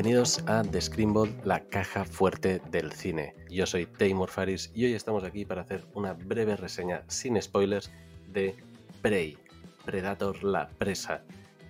Bienvenidos 0.00 0.42
a 0.46 0.62
The 0.62 0.80
Screenball, 0.80 1.42
la 1.44 1.60
caja 1.60 2.06
fuerte 2.06 2.62
del 2.70 2.90
cine. 2.90 3.34
Yo 3.50 3.66
soy 3.66 3.84
Taymor 3.84 4.30
Faris 4.30 4.72
y 4.74 4.86
hoy 4.86 4.94
estamos 4.94 5.24
aquí 5.24 5.44
para 5.44 5.60
hacer 5.60 5.84
una 5.92 6.14
breve 6.14 6.56
reseña 6.56 7.02
sin 7.06 7.40
spoilers 7.42 7.92
de 8.32 8.56
Prey, 9.02 9.36
Predator 9.84 10.42
la 10.42 10.70
presa, 10.70 11.22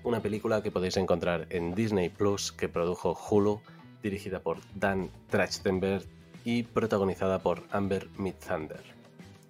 una 0.05 0.23
película 0.23 0.62
que 0.62 0.70
podéis 0.70 0.96
encontrar 0.96 1.48
en 1.51 1.74
Disney 1.74 2.09
Plus 2.09 2.52
que 2.52 2.69
produjo 2.69 3.19
Hulu, 3.19 3.62
dirigida 4.01 4.38
por 4.38 4.59
Dan 4.77 5.10
Trachtenberg 5.28 6.05
y 6.45 6.62
protagonizada 6.62 7.41
por 7.41 7.65
Amber 7.73 8.09
Midthunder. 8.16 8.84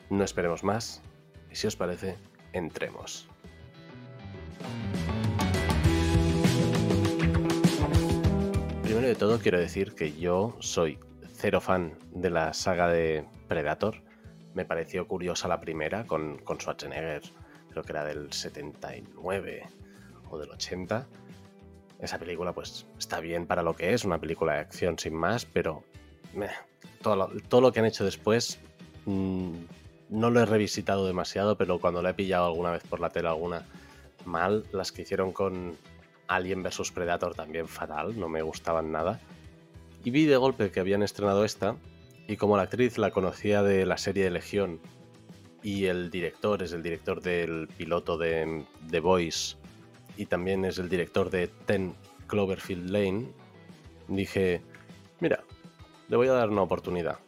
No 0.09 0.24
esperemos 0.24 0.65
más 0.65 1.02
y 1.52 1.56
si 1.56 1.66
os 1.66 1.77
parece, 1.77 2.16
entremos. 2.55 3.28
De 9.10 9.16
todo 9.16 9.41
quiero 9.41 9.59
decir 9.59 9.96
que 9.96 10.12
yo 10.12 10.56
soy 10.60 10.96
cero 11.32 11.60
fan 11.60 11.98
de 12.12 12.30
la 12.30 12.55
saga 12.55 12.87
de 12.87 13.24
Predator. 13.48 13.96
Me 14.55 14.64
pareció 14.64 15.09
curiosa 15.09 15.48
la 15.48 15.60
primera 15.60 16.06
con, 16.06 16.38
Schwarzenegger, 16.46 17.23
creo 17.70 17.82
que 17.82 17.91
era 17.91 18.04
del 18.04 18.32
79 18.32 19.68
o 20.30 20.38
del 20.38 20.51
80. 20.51 21.09
Esa 21.98 22.18
película 22.20 22.52
pues 22.52 22.87
está 23.01 23.18
bien 23.18 23.48
para 23.48 23.65
lo 23.65 23.74
que 23.74 23.95
es, 23.95 24.04
una 24.04 24.20
película 24.20 24.52
de 24.52 24.60
acción 24.60 24.96
sin 24.96 25.16
más, 25.16 25.45
pero 25.45 25.82
todo, 27.02 27.16
lo, 27.16 27.30
todo, 27.48 27.62
lo, 27.62 27.73
que 27.73 27.80
han 27.80 27.87
hecho 27.87 28.04
después 28.04 28.60
mmm, 29.06 29.54
no 30.09 30.30
lo 30.30 30.38
he 30.38 30.46
revisitado 30.46 31.04
demasiado, 31.04 31.57
pero 31.57 31.80
cuando 31.80 32.01
lo 32.01 32.09
he 32.09 32.15
pillado 32.15 32.46
alguna 32.46 32.70
vez 32.70 32.85
por 32.85 33.01
la 33.01 33.10
tele 33.10 33.26
alguna 33.26 33.66
mal, 34.24 34.66
las 34.70 34.92
que 34.92 35.02
hicieron 35.02 35.32
con 35.32 35.76
Alien 36.30 36.62
vs 36.62 36.92
Predator 36.92 37.34
también 37.34 37.66
fatal, 37.66 38.18
no 38.18 38.28
me 38.28 38.40
gustaban 38.42 38.92
nada. 38.92 39.20
Y 40.04 40.10
vi 40.10 40.26
de 40.26 40.36
golpe 40.36 40.70
que 40.70 40.78
habían 40.78 41.02
estrenado 41.02 41.45
esta, 41.45 41.76
y 42.28 42.36
como 42.36 42.56
la 42.56 42.62
actriz 42.62 42.98
la 42.98 43.10
conocía 43.10 43.64
de 43.64 43.84
la 43.84 43.98
serie 43.98 44.24
de 44.24 44.30
Legión, 44.30 44.80
y 45.62 45.86
el 45.86 46.10
director 46.10 46.62
es 46.62 46.73
el 46.73 46.84
director 46.84 47.20
del 47.20 47.66
piloto 47.66 48.16
de 48.16 48.64
The 48.90 49.01
Voice, 49.01 49.56
y 50.16 50.26
también 50.26 50.64
es 50.64 50.78
el 50.78 50.88
director 50.88 51.30
de 51.30 51.48
Ten 51.48 51.95
Cloverfield 52.28 52.90
Lane, 52.90 53.26
dije, 54.06 54.62
mira, 55.18 55.42
le 56.08 56.16
voy 56.16 56.28
a 56.28 56.32
dar 56.32 56.48
una 56.48 56.62
oportunidad. 56.62 57.18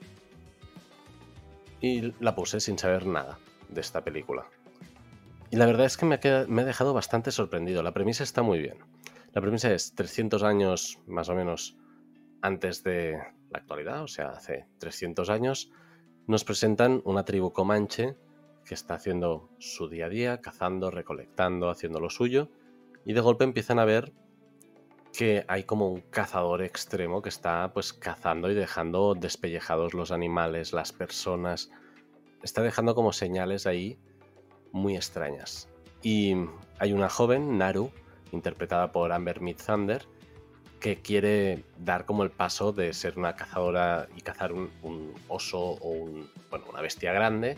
Y 1.80 2.14
la 2.20 2.36
puse 2.36 2.60
sin 2.60 2.78
saber 2.78 3.06
nada 3.06 3.38
de 3.68 3.80
esta 3.80 4.02
película. 4.04 4.46
Y 5.52 5.56
la 5.56 5.66
verdad 5.66 5.84
es 5.84 5.98
que 5.98 6.06
me, 6.06 6.14
ha 6.14 6.64
dejado 6.64 6.94
bastante 6.94 7.30
sorprendido. 7.30 7.82
La 7.82 7.92
premisa 7.92 8.24
está 8.24 8.40
muy 8.40 8.58
bien. 8.58 8.78
La 9.34 9.42
premisa 9.42 9.70
es 9.70 9.94
300 9.94 10.42
años 10.44 10.98
más 11.06 11.28
o 11.28 11.34
menos 11.34 11.76
antes 12.40 12.82
de 12.82 13.18
la 13.50 13.58
actualidad, 13.58 14.02
o 14.02 14.08
sea, 14.08 14.30
hace 14.30 14.66
300 14.78 15.28
años, 15.28 15.70
nos 16.26 16.44
presentan 16.44 17.02
una 17.04 17.26
tribu 17.26 17.52
comanche 17.52 18.16
que 18.64 18.72
está 18.72 18.94
haciendo 18.94 19.50
su 19.58 19.90
día 19.90 20.06
a 20.06 20.08
día, 20.08 20.40
cazando, 20.40 20.90
recolectando, 20.90 21.68
haciendo 21.68 22.00
lo 22.00 22.08
suyo, 22.08 22.48
y 23.04 23.12
de 23.12 23.20
golpe 23.20 23.44
empiezan 23.44 23.78
a 23.78 23.84
ver 23.84 24.14
que 25.12 25.44
hay 25.48 25.64
como 25.64 25.90
un 25.90 26.00
cazador 26.00 26.62
extremo 26.62 27.20
que 27.20 27.28
está 27.28 27.74
pues 27.74 27.92
cazando 27.92 28.50
y 28.50 28.54
dejando 28.54 29.14
despellejados 29.14 29.92
los 29.92 30.12
animales, 30.12 30.72
las 30.72 30.94
personas. 30.94 31.70
Está 32.42 32.62
dejando 32.62 32.94
como 32.94 33.12
señales 33.12 33.66
ahí 33.66 34.00
muy 34.72 34.96
extrañas. 34.96 35.68
Y 36.02 36.34
hay 36.78 36.92
una 36.92 37.08
joven, 37.08 37.58
Naru, 37.58 37.90
interpretada 38.32 38.92
por 38.92 39.12
Amber 39.12 39.40
Midthunder, 39.40 40.06
que 40.80 41.00
quiere 41.00 41.64
dar 41.78 42.04
como 42.06 42.24
el 42.24 42.30
paso 42.30 42.72
de 42.72 42.92
ser 42.92 43.16
una 43.16 43.36
cazadora 43.36 44.08
y 44.16 44.20
cazar 44.20 44.52
un, 44.52 45.14
oso 45.28 45.60
o 45.60 45.90
una 45.90 46.80
bestia 46.80 47.12
grande, 47.12 47.56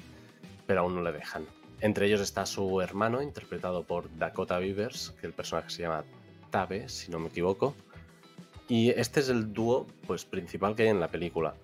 pero 0.66 0.82
aún 0.82 0.94
no 0.94 1.02
le 1.02 1.12
dejan. 1.12 1.46
Entre 1.80 2.06
ellos 2.06 2.20
está 2.20 2.44
su 2.44 2.80
hermano, 2.80 3.22
interpretado 3.22 3.82
por 3.82 4.14
Dakota 4.18 4.58
Beavers, 4.58 5.14
que 5.20 5.26
el 5.26 5.32
personaje 5.32 5.70
se 5.70 5.82
llama 5.82 6.04
Tabe, 6.50 6.88
si 6.88 7.10
no 7.10 7.18
me 7.18 7.28
equivoco. 7.28 7.74
Y 8.68 8.90
este 8.90 9.20
es 9.20 9.28
el 9.28 9.52
dúo 9.52 9.86
pues, 10.06 10.24
principal 10.24 10.74
que 10.74 10.84
hay 10.84 10.88
en 10.88 11.00
la 11.00 11.08
película. 11.08 11.54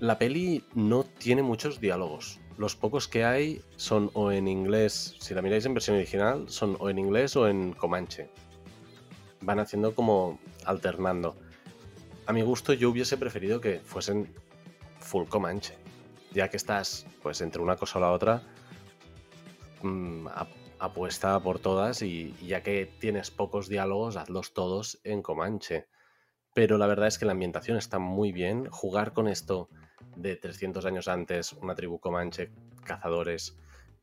La 0.00 0.18
peli 0.18 0.64
no 0.74 1.04
tiene 1.04 1.42
muchos 1.42 1.80
diálogos. 1.80 2.40
Los 2.62 2.76
pocos 2.76 3.08
que 3.08 3.24
hay 3.24 3.60
son 3.74 4.12
o 4.14 4.30
en 4.30 4.46
inglés, 4.46 5.16
si 5.18 5.34
la 5.34 5.42
miráis 5.42 5.66
en 5.66 5.74
versión 5.74 5.96
original, 5.96 6.48
son 6.48 6.76
o 6.78 6.88
en 6.90 6.96
inglés 6.96 7.34
o 7.34 7.48
en 7.48 7.72
comanche. 7.72 8.30
Van 9.40 9.58
haciendo 9.58 9.96
como 9.96 10.38
alternando. 10.64 11.34
A 12.24 12.32
mi 12.32 12.42
gusto 12.42 12.72
yo 12.72 12.90
hubiese 12.90 13.16
preferido 13.16 13.60
que 13.60 13.80
fuesen 13.80 14.32
full 15.00 15.26
comanche. 15.26 15.74
Ya 16.30 16.50
que 16.50 16.56
estás 16.56 17.04
pues 17.20 17.40
entre 17.40 17.60
una 17.60 17.74
cosa 17.74 17.98
o 17.98 18.02
la 18.02 18.12
otra, 18.12 18.44
mmm, 19.82 20.28
apuesta 20.78 21.40
por 21.40 21.58
todas 21.58 22.00
y, 22.02 22.32
ya 22.46 22.62
que 22.62 22.86
tienes 23.00 23.32
pocos 23.32 23.68
diálogos, 23.68 24.16
hazlos 24.16 24.54
todos 24.54 25.00
en 25.02 25.20
Comanche. 25.20 25.88
Pero 26.54 26.78
la 26.78 26.86
verdad 26.86 27.08
es 27.08 27.18
que 27.18 27.24
la 27.24 27.32
ambientación 27.32 27.76
está 27.76 27.98
muy 27.98 28.30
bien. 28.30 28.68
Jugar 28.70 29.14
con 29.14 29.26
esto 29.26 29.68
de 30.16 30.36
300 30.36 30.84
años 30.84 31.08
antes, 31.08 31.52
una 31.52 31.74
tribu 31.74 31.98
Comanche, 31.98 32.50
cazadores, 32.84 33.56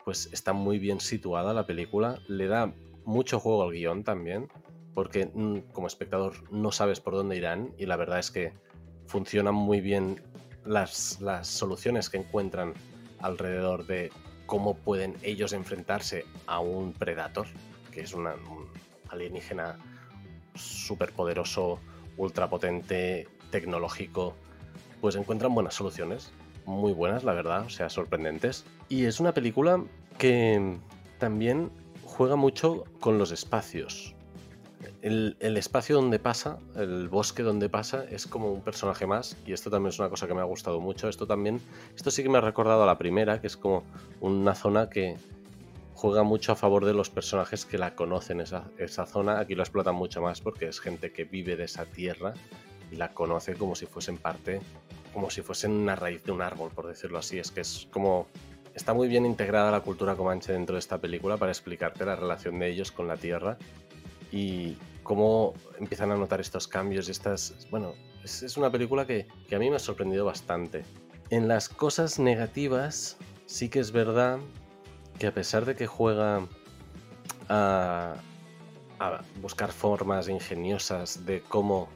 pues 0.03 0.29
está 0.31 0.53
muy 0.53 0.79
bien 0.79 0.99
situada 0.99 1.53
la 1.53 1.65
película. 1.65 2.19
Le 2.27 2.47
da 2.47 2.73
mucho 3.05 3.39
juego 3.39 3.63
al 3.63 3.71
guion 3.71 4.03
también, 4.03 4.47
porque 4.93 5.29
mm, 5.33 5.71
como 5.73 5.87
espectador 5.87 6.33
no 6.51 6.71
sabes 6.71 6.99
por 6.99 7.13
dónde 7.13 7.37
irán 7.37 7.73
y 7.77 7.85
la 7.85 7.95
verdad 7.95 8.19
es 8.19 8.31
que 8.31 8.53
funcionan 9.07 9.55
muy 9.55 9.81
bien 9.81 10.21
las, 10.65 11.19
las 11.21 11.47
soluciones 11.47 12.09
que 12.09 12.17
encuentran 12.17 12.73
alrededor 13.19 13.85
de 13.85 14.11
cómo 14.45 14.75
pueden 14.75 15.15
ellos 15.21 15.53
enfrentarse 15.53 16.25
a 16.47 16.59
un 16.59 16.93
Predator, 16.93 17.47
que 17.91 18.01
es 18.01 18.13
un 18.13 18.27
alienígena 19.09 19.77
súper 20.55 21.11
poderoso, 21.13 21.79
ultra 22.17 22.49
potente, 22.49 23.27
tecnológico, 23.51 24.35
pues 25.01 25.15
encuentran 25.15 25.53
buenas 25.53 25.75
soluciones, 25.75 26.31
muy 26.65 26.93
buenas, 26.93 27.23
la 27.23 27.33
verdad, 27.33 27.65
o 27.65 27.69
sea, 27.69 27.89
sorprendentes. 27.89 28.65
Y 28.89 29.05
es 29.05 29.19
una 29.19 29.33
película 29.33 29.83
que 30.17 30.77
también 31.17 31.71
juega 32.03 32.35
mucho 32.35 32.85
con 32.99 33.17
los 33.17 33.31
espacios. 33.31 34.15
El, 35.01 35.37
el, 35.39 35.55
espacio 35.57 35.95
donde 35.95 36.19
pasa, 36.19 36.59
el 36.75 37.07
bosque 37.07 37.41
donde 37.41 37.69
pasa, 37.69 38.03
es 38.09 38.27
como 38.27 38.51
un 38.51 38.61
personaje 38.61 39.05
más. 39.05 39.37
Y 39.45 39.53
esto 39.53 39.69
también 39.69 39.89
es 39.89 39.99
una 39.99 40.09
cosa 40.09 40.27
que 40.27 40.33
me 40.33 40.41
ha 40.41 40.45
gustado 40.45 40.79
mucho. 40.81 41.07
Esto 41.07 41.25
también, 41.25 41.61
esto 41.95 42.11
sí 42.11 42.21
que 42.23 42.29
me 42.29 42.37
ha 42.37 42.41
recordado 42.41 42.83
a 42.83 42.85
la 42.85 42.97
primera, 42.97 43.39
que 43.39 43.47
es 43.47 43.55
como 43.55 43.83
una 44.19 44.55
zona 44.55 44.89
que 44.89 45.15
juega 45.93 46.23
mucho 46.23 46.51
a 46.51 46.55
favor 46.55 46.85
de 46.85 46.93
los 46.93 47.09
personajes 47.09 47.65
que 47.65 47.77
la 47.77 47.95
conocen, 47.95 48.41
esa, 48.41 48.65
esa 48.77 49.05
zona. 49.05 49.39
Aquí 49.39 49.55
lo 49.55 49.63
explotan 49.63 49.95
mucho 49.95 50.21
más 50.21 50.41
porque 50.41 50.67
es 50.67 50.79
gente 50.79 51.11
que 51.11 51.23
vive 51.23 51.55
de 51.55 51.65
esa 51.65 51.85
tierra 51.85 52.33
la 52.91 53.13
conoce 53.13 53.55
como 53.55 53.75
si 53.75 53.85
fuesen 53.85 54.17
parte, 54.17 54.61
como 55.13 55.29
si 55.29 55.41
fuesen 55.41 55.71
una 55.71 55.95
raíz 55.95 56.23
de 56.23 56.31
un 56.31 56.41
árbol, 56.41 56.71
por 56.71 56.87
decirlo 56.87 57.19
así. 57.19 57.39
Es 57.39 57.51
que 57.51 57.61
es 57.61 57.87
como 57.91 58.27
está 58.73 58.93
muy 58.93 59.07
bien 59.07 59.25
integrada 59.25 59.71
la 59.71 59.81
cultura 59.81 60.15
comanche 60.15 60.53
dentro 60.53 60.75
de 60.75 60.79
esta 60.79 60.97
película 60.99 61.37
para 61.37 61.51
explicarte 61.51 62.05
la 62.05 62.15
relación 62.15 62.59
de 62.59 62.69
ellos 62.69 62.91
con 62.91 63.07
la 63.07 63.17
tierra 63.17 63.57
y 64.31 64.77
cómo 65.03 65.53
empiezan 65.79 66.11
a 66.11 66.15
notar 66.15 66.39
estos 66.39 66.67
cambios. 66.67 67.09
Estas, 67.09 67.67
bueno, 67.69 67.95
es, 68.23 68.43
es 68.43 68.57
una 68.57 68.71
película 68.71 69.05
que, 69.05 69.27
que, 69.47 69.55
a 69.55 69.59
mí 69.59 69.69
me 69.69 69.77
ha 69.77 69.79
sorprendido 69.79 70.25
bastante. 70.25 70.83
En 71.29 71.47
las 71.47 71.69
cosas 71.69 72.19
negativas, 72.19 73.17
sí 73.45 73.69
que 73.69 73.79
es 73.79 73.91
verdad 73.91 74.39
que 75.17 75.27
a 75.27 75.33
pesar 75.33 75.65
de 75.65 75.75
que 75.75 75.87
juega 75.87 76.47
a, 77.49 78.15
a 78.99 79.21
buscar 79.41 79.71
formas 79.71 80.29
ingeniosas 80.29 81.25
de 81.25 81.41
cómo 81.41 81.89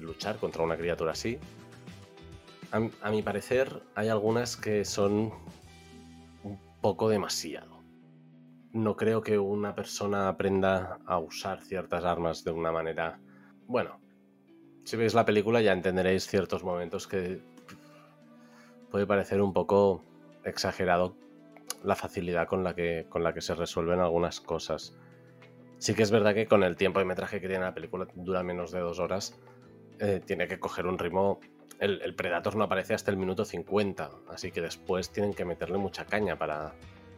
luchar 0.00 0.36
contra 0.38 0.62
una 0.62 0.76
criatura 0.76 1.12
así, 1.12 1.38
a, 2.72 2.80
a 3.02 3.10
mi 3.10 3.22
parecer 3.22 3.82
hay 3.94 4.08
algunas 4.08 4.56
que 4.56 4.84
son 4.84 5.32
un 6.42 6.58
poco 6.80 7.08
demasiado 7.08 7.76
no 8.76 8.94
creo 8.94 9.22
que 9.22 9.38
una 9.38 9.74
persona 9.74 10.28
aprenda 10.28 10.98
a 11.06 11.18
usar 11.18 11.62
ciertas 11.62 12.04
armas 12.04 12.44
de 12.44 12.50
una 12.50 12.70
manera... 12.70 13.18
Bueno, 13.66 13.98
si 14.84 14.96
veis 14.96 15.14
la 15.14 15.24
película 15.24 15.60
ya 15.60 15.72
entenderéis 15.72 16.26
ciertos 16.26 16.62
momentos 16.62 17.06
que 17.06 17.40
puede 18.90 19.06
parecer 19.06 19.40
un 19.40 19.52
poco 19.52 20.04
exagerado 20.44 21.16
la 21.82 21.96
facilidad 21.96 22.46
con 22.46 22.62
la 22.62 22.74
que, 22.74 23.06
con 23.08 23.22
la 23.22 23.32
que 23.32 23.40
se 23.40 23.54
resuelven 23.54 24.00
algunas 24.00 24.40
cosas. 24.40 24.94
Sí 25.78 25.94
que 25.94 26.02
es 26.02 26.10
verdad 26.10 26.34
que 26.34 26.46
con 26.46 26.62
el 26.62 26.76
tiempo 26.76 27.00
de 27.00 27.04
metraje 27.04 27.40
que 27.40 27.48
tiene 27.48 27.64
la 27.64 27.74
película, 27.74 28.06
dura 28.14 28.42
menos 28.42 28.72
de 28.72 28.80
dos 28.80 28.98
horas, 28.98 29.38
eh, 29.98 30.20
tiene 30.24 30.48
que 30.48 30.58
coger 30.58 30.86
un 30.86 30.98
ritmo... 30.98 31.40
El, 31.78 32.00
el, 32.00 32.14
Predator 32.14 32.56
no 32.56 32.64
aparece 32.64 32.94
hasta 32.94 33.10
el 33.10 33.18
minuto 33.18 33.44
50, 33.44 34.10
así 34.30 34.50
que 34.50 34.62
después 34.62 35.10
tienen 35.10 35.34
que 35.34 35.44
meterle 35.44 35.76
mucha 35.76 36.06
caña 36.06 36.38
para, 36.38 36.72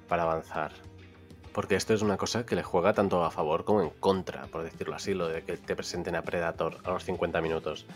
para 0.09 0.25
avanzar 0.25 0.73
Porque 1.53 1.77
esto 1.77 1.95
es 1.95 2.03
una 2.03 2.17
cosa 2.17 2.45
que 2.45 2.57
le 2.57 2.65
juega 2.65 2.93
tanto 2.93 3.25
a 3.25 3.31
favor 3.31 3.65
como 3.65 3.83
en 3.83 3.91
contra, 3.91 4.47
por 4.47 4.65
decirlo 4.65 4.97
así, 4.97 5.15
lo 5.15 5.29
de 5.29 5.43
que 5.43 5.57
te 5.57 5.77
presenten 5.77 6.17
a 6.17 6.23
Predator 6.23 6.79
a 6.83 6.91
los 6.91 7.05
50 7.05 7.41
minutos. 7.41 7.87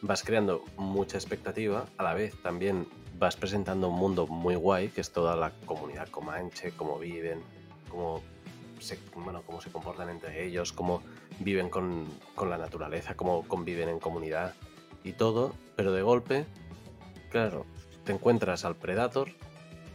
Vas 0.00 0.22
creando 0.22 0.64
mucha 0.78 1.18
expectativa, 1.18 1.84
a 1.98 2.02
la 2.02 2.14
vez 2.14 2.40
también 2.42 2.88
vas 3.18 3.36
presentando 3.36 3.88
un 3.88 3.96
mundo 3.96 4.26
muy 4.26 4.54
guay, 4.54 4.88
que 4.88 5.02
es 5.02 5.12
toda 5.12 5.36
la 5.36 5.52
comunidad 5.66 6.08
comanche, 6.08 6.72
cómo 6.74 6.98
viven, 6.98 7.42
cómo 7.90 8.22
bueno, 9.14 9.42
cómo 9.46 9.60
se 9.60 9.70
comportan 9.70 10.08
entre 10.10 10.44
ellos, 10.44 10.72
cómo 10.72 11.02
viven 11.38 11.68
con, 11.68 12.06
con 12.34 12.50
la 12.50 12.58
naturaleza, 12.58 13.14
cómo 13.14 13.46
conviven 13.46 13.88
en 13.88 13.98
comunidad 14.00 14.54
y 15.04 15.12
todo, 15.12 15.54
pero 15.76 15.92
de 15.92 16.02
golpe, 16.02 16.46
claro, 17.30 17.66
te 18.04 18.12
encuentras 18.12 18.64
al 18.64 18.76
Predator 18.76 19.28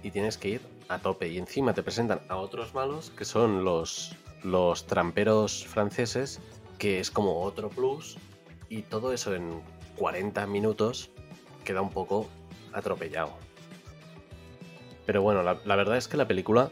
y 0.04 0.12
tienes 0.12 0.38
que 0.38 0.50
ir 0.50 0.62
a 0.88 1.00
tope. 1.00 1.28
Y 1.28 1.38
encima 1.38 1.74
te 1.74 1.84
presentan 1.84 2.22
a 2.30 2.38
otros 2.38 2.74
malos 2.74 3.12
que 3.12 3.26
son 3.26 3.64
los, 3.64 4.16
los 4.44 4.86
tramperos 4.86 5.66
franceses, 5.66 6.40
que 6.78 7.00
es 7.00 7.12
como 7.12 7.42
otro 7.42 7.70
plus. 7.70 8.18
Y 8.70 8.84
todo 8.84 9.14
eso 9.14 9.36
en 9.36 9.62
40 9.98 10.46
minutos 10.48 11.10
queda 11.64 11.82
un 11.82 11.90
poco 11.90 12.28
atropellado. 12.74 13.34
Pero 15.06 15.22
bueno, 15.22 15.44
la, 15.44 15.76
verdad 15.76 15.98
es 15.98 16.08
que 16.08 16.18
la 16.18 16.28
película 16.28 16.72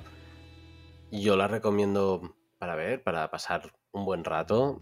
yo 1.21 1.36
la 1.36 1.48
recomiendo 1.48 2.36
para 2.57 2.75
ver, 2.75 3.04
para 3.04 3.30
pasar 3.30 3.71
un 3.92 4.06
buen 4.06 4.24
rato. 4.24 4.81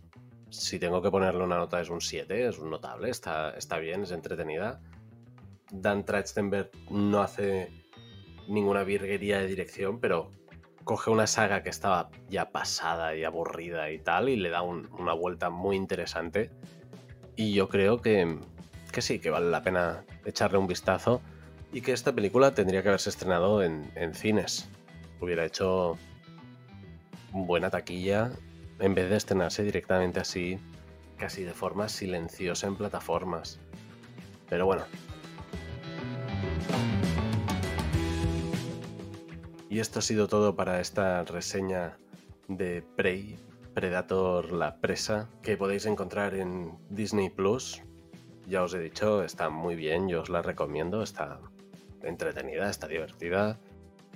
Si 0.49 0.79
tengo 0.79 1.01
que 1.01 1.11
ponerle 1.11 1.43
una 1.43 1.57
nota 1.57 1.81
es 1.81 1.89
un 1.89 1.99
7, 1.99 2.47
es 2.47 2.59
un 2.59 2.69
notable, 2.69 3.09
está, 3.09 3.51
está 3.51 3.79
bien, 3.79 4.03
es 4.03 4.11
entretenida. 4.11 4.81
Dan 5.71 6.05
Trachtenberg 6.05 6.71
no 6.89 7.21
hace 7.21 7.71
ninguna 8.47 8.83
virguería 8.83 9.39
de 9.39 9.47
dirección, 9.47 9.99
pero 9.99 10.31
coge 10.83 11.09
una 11.09 11.27
saga 11.27 11.63
que 11.63 11.69
estaba 11.69 12.09
ya 12.29 12.51
pasada 12.51 13.15
y 13.15 13.23
aburrida 13.23 13.91
y 13.91 13.99
tal, 13.99 14.29
y 14.29 14.35
le 14.35 14.49
da 14.49 14.61
una 14.61 15.13
vuelta 15.13 15.49
muy 15.49 15.75
interesante. 15.75 16.49
Y 17.35 17.53
yo 17.53 17.69
creo 17.69 18.01
que, 18.01 18.39
que, 18.91 19.01
sí, 19.01 19.19
que 19.19 19.29
vale 19.29 19.49
la 19.49 19.63
pena 19.63 20.05
echarle 20.25 20.57
un 20.57 20.67
vistazo 20.67 21.21
y 21.73 21.81
que 21.81 21.93
esta 21.93 22.13
película 22.13 22.53
tendría 22.53 22.83
que 22.83 22.89
haberse 22.89 23.09
estrenado 23.09 23.63
en, 23.63 23.91
en 23.95 24.13
cines. 24.13 24.69
Hubiera 25.19 25.45
hecho 25.45 25.97
buena 27.31 27.69
taquilla 27.69 28.31
en 28.79 28.95
vez 28.95 29.09
de 29.09 29.17
estrenarse 29.17 29.63
directamente 29.63 30.19
así, 30.19 30.59
casi 31.17 31.43
de 31.43 31.53
forma 31.53 31.89
silenciosa 31.89 32.67
en 32.67 32.75
plataformas. 32.75 33.59
Pero 34.49 34.65
bueno, 34.65 34.83
Y 39.71 39.79
esto 39.79 39.99
ha 39.99 40.01
sido 40.01 40.27
todo 40.27 40.57
para 40.57 40.81
esta 40.81 41.23
reseña 41.23 41.97
de 42.49 42.83
Prey, 42.97 43.39
Predator 43.73 44.51
la 44.51 44.75
presa, 44.81 45.29
que 45.41 45.55
podéis 45.55 45.85
encontrar 45.85 46.35
en 46.35 46.77
Disney 46.89 47.29
Plus. 47.29 47.81
Ya 48.49 48.63
os 48.63 48.73
he 48.73 48.79
dicho, 48.79 49.23
está 49.23 49.49
muy 49.49 49.77
bien, 49.77 50.09
yo 50.09 50.23
os 50.23 50.29
la 50.29 50.41
recomiendo, 50.41 51.01
está 51.01 51.39
entretenida, 52.03 52.69
está 52.69 52.89
divertida. 52.89 53.57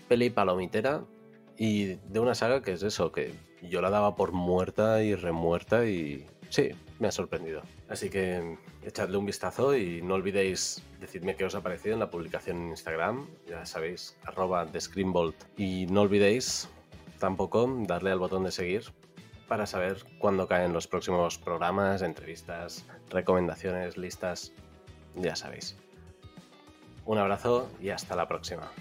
Peli 0.09 0.29
palomitera 0.29 1.05
y 1.57 1.95
de 1.95 2.19
una 2.19 2.35
saga 2.35 2.61
que 2.61 2.73
es 2.73 2.83
eso, 2.83 3.11
que 3.11 3.33
yo 3.61 3.81
la 3.81 3.89
daba 3.89 4.15
por 4.15 4.31
muerta 4.31 5.01
y 5.03 5.15
remuerta 5.15 5.85
y 5.85 6.25
sí, 6.49 6.69
me 6.99 7.07
ha 7.07 7.11
sorprendido. 7.11 7.61
Así 7.89 8.09
que 8.09 8.57
echadle 8.83 9.17
un 9.17 9.25
vistazo 9.25 9.75
y 9.75 10.01
no 10.01 10.15
olvidéis 10.15 10.83
decidme 10.99 11.35
qué 11.35 11.45
os 11.45 11.55
ha 11.55 11.61
parecido 11.61 11.93
en 11.93 11.99
la 11.99 12.09
publicación 12.09 12.57
en 12.57 12.69
Instagram, 12.69 13.27
ya 13.47 13.65
sabéis, 13.65 14.17
arroba 14.23 14.65
de 14.65 14.79
Y 15.57 15.85
no 15.87 16.01
olvidéis 16.01 16.69
tampoco 17.19 17.71
darle 17.87 18.11
al 18.11 18.19
botón 18.19 18.43
de 18.43 18.51
seguir 18.51 18.83
para 19.47 19.65
saber 19.65 20.03
cuándo 20.19 20.47
caen 20.47 20.73
los 20.73 20.87
próximos 20.87 21.37
programas, 21.37 22.01
entrevistas, 22.01 22.85
recomendaciones, 23.09 23.97
listas, 23.97 24.51
ya 25.15 25.35
sabéis. 25.35 25.77
Un 27.05 27.19
abrazo 27.19 27.69
y 27.79 27.89
hasta 27.89 28.15
la 28.15 28.27
próxima. 28.27 28.71